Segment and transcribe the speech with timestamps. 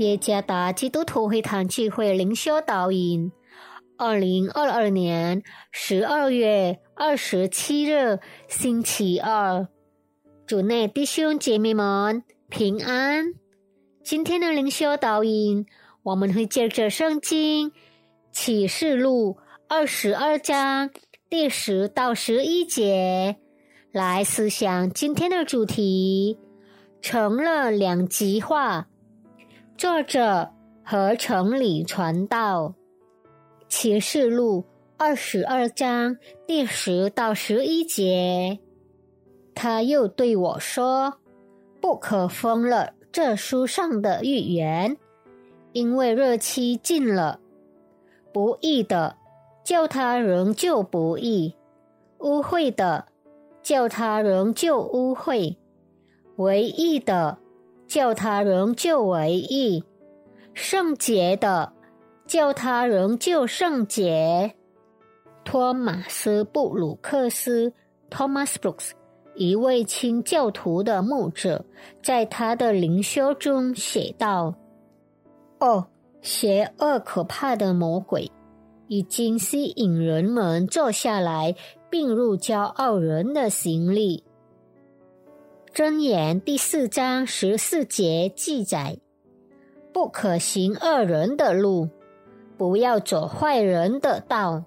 [0.00, 3.30] 耶加达基督徒会堂聚会灵修导引，
[3.98, 8.18] 二零二二年十二月二十七日
[8.48, 9.68] 星期二，
[10.46, 13.34] 主内弟兄姐妹们平安。
[14.02, 15.66] 今天的灵修导引，
[16.02, 17.70] 我们会借着圣经
[18.32, 19.36] 启示录
[19.68, 20.88] 二十二章
[21.28, 23.36] 第十到十一节
[23.92, 26.38] 来思想今天的主题，
[27.02, 28.86] 成了两极化。
[29.80, 30.50] 作者
[30.84, 32.74] 和城里传道，
[33.66, 34.66] 启示录
[34.98, 38.58] 二十二章第十到十一节。
[39.54, 41.14] 他又对我说
[41.80, 44.98] ：“不可封了这书上的预言，
[45.72, 47.40] 因为日期近了。
[48.34, 49.16] 不义的，
[49.64, 51.54] 叫他仍旧不义；
[52.18, 53.06] 污秽的，
[53.62, 55.56] 叫他仍旧污秽；
[56.36, 57.38] 唯义的。”
[57.90, 59.82] 叫他仍旧为义，
[60.54, 61.72] 圣洁的；
[62.24, 64.54] 叫他仍旧圣洁。
[65.44, 67.72] 托马斯·布鲁克斯
[68.08, 68.92] （Thomas Brooks）
[69.34, 71.64] 一位清教徒的牧者，
[72.00, 74.54] 在他的灵修中写道
[75.58, 75.88] ：“哦，
[76.22, 78.30] 邪恶可怕的魔鬼，
[78.86, 81.56] 已经吸引人们坐下来，
[81.90, 84.22] 并入骄傲人的行李。”
[85.72, 88.98] 箴言第四章十四节记载
[89.94, 91.88] ：“不可行恶人的路，
[92.58, 94.64] 不要走坏人的道。”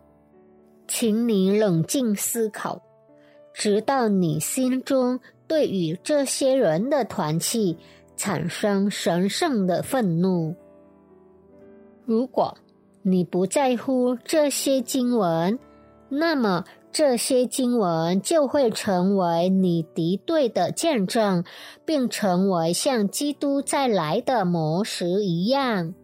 [0.87, 2.81] 请你冷静思考，
[3.53, 7.77] 直到你心中对于这些人的团契
[8.15, 10.55] 产生神圣的愤怒。
[12.05, 12.57] 如果
[13.01, 15.59] 你不在乎这些经文，
[16.07, 16.63] 那么。
[16.93, 21.43] 这些经文就会成为你敌对的见证，
[21.83, 25.95] 并成为像基督再来的模式一样。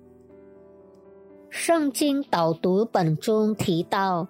[1.51, 4.27] 圣经导读本中提到，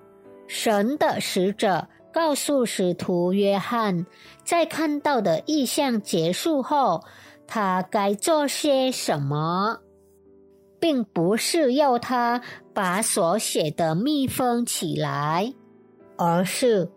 [0.47, 4.05] 神的使者告诉使徒约翰，
[4.43, 7.03] 在看到的意象结束后，
[7.47, 9.79] 他该做些什么，
[10.77, 12.41] 并不是要他
[12.73, 15.53] 把所写的密封起来。
[16.19, 16.91] 而是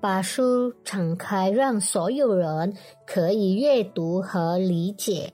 [0.00, 2.72] 把书敞开，让所有人
[3.04, 5.32] 可以阅读和理解。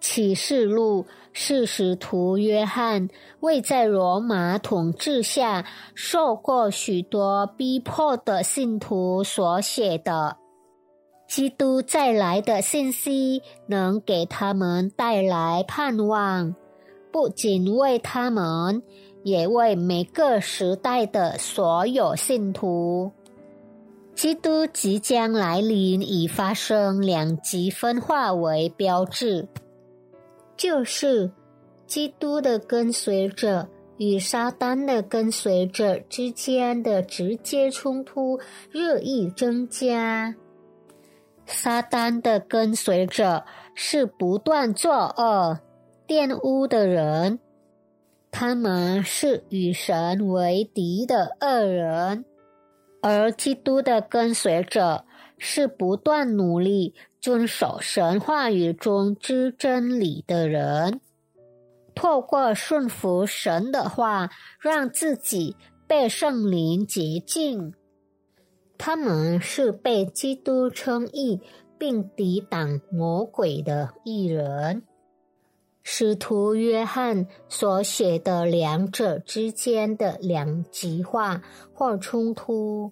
[0.00, 3.08] 启示录是使徒约翰
[3.40, 10.38] 为在罗马统治下受过许多逼迫的信徒所写的。
[11.28, 16.56] 基督再来的信息能给他们带来盼望，
[17.12, 18.82] 不仅为他们。
[19.22, 23.12] 也为每个时代的所有信徒，
[24.14, 29.46] 基督即将来临已发生两极分化为标志，
[30.56, 31.30] 就是
[31.86, 38.40] 基督的跟随者与撒旦的跟随者之间的直接冲突
[38.70, 40.34] 日益增加。
[41.46, 43.44] 撒旦的跟随者
[43.74, 45.60] 是不断作恶、
[46.08, 47.38] 玷污的人。
[48.34, 52.24] 他们是与神为敌的恶人，
[53.02, 55.04] 而基督的跟随者
[55.38, 60.98] 是不断努力遵守神话语中之真理的人，
[61.94, 65.54] 透过顺服神的话，让自己
[65.86, 67.74] 被圣灵洁净。
[68.78, 71.38] 他们是被基督称义
[71.78, 74.82] 并抵挡魔鬼的艺人。
[75.94, 81.42] 使徒约翰所写的两者之间的两极化
[81.74, 82.90] 或冲突，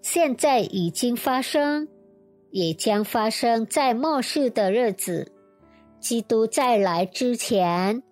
[0.00, 1.86] 现在已经发生，
[2.50, 5.30] 也将发生在末世的日子。
[6.00, 8.02] 基督再来之前，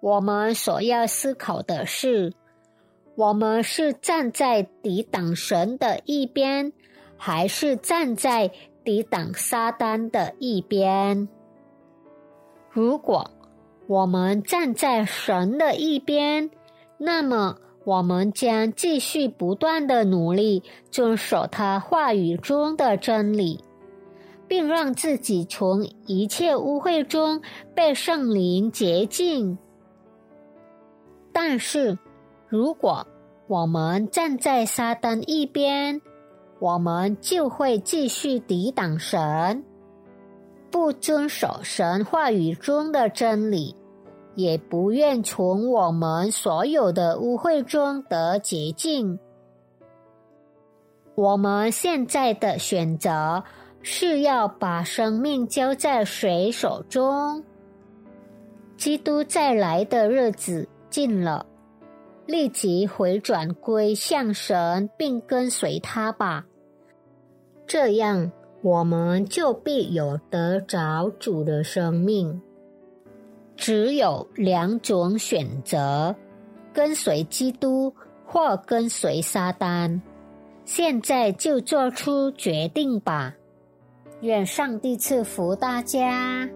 [0.00, 2.32] 我们所要思考的是：
[3.14, 6.72] 我们是站在抵挡神的一边，
[7.18, 8.50] 还是站在
[8.82, 11.28] 抵挡撒旦的一边？
[12.70, 13.30] 如果
[13.90, 16.48] 我们站在神的一边，
[16.96, 23.64] 那么我们将继续不断的努力遵守他话语中的真理，
[24.46, 27.42] 并让自己从一切污秽中
[27.74, 29.58] 被圣灵洁净。
[31.32, 31.98] 但是，
[32.46, 33.04] 如果
[33.48, 36.00] 我们站在撒旦一边，
[36.60, 39.64] 我们就会继续抵挡神，
[40.70, 43.74] 不遵守神话语中的真理。
[44.34, 49.18] 也不愿从我们所有的污秽中得洁净。
[51.14, 53.42] 我们现在的选择
[53.82, 57.44] 是要把生命交在谁手中？
[58.76, 61.44] 基督再来的日子近了，
[62.24, 66.46] 立即回转归向神，并跟随他吧。
[67.66, 68.32] 这样，
[68.62, 72.40] 我们就必有得着主的生命。
[73.60, 76.16] 只有两种选择：
[76.72, 80.00] 跟随基督或跟随撒旦。
[80.64, 83.34] 现在就做出决定吧。
[84.22, 86.48] 愿上帝赐福大家。